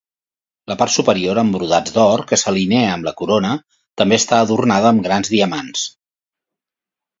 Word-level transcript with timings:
La 0.69 0.75
part 0.77 0.93
superior 0.93 1.39
amb 1.41 1.57
brodats 1.57 1.93
d'or 1.97 2.23
que 2.31 2.39
s'alinea 2.45 2.89
amb 2.95 3.07
la 3.09 3.15
corona 3.21 3.53
també 4.03 4.21
està 4.23 4.41
adornada 4.47 4.91
amb 4.95 5.07
grans 5.11 5.33
diamants. 5.37 5.87